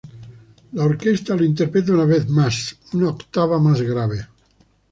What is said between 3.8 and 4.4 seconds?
grave.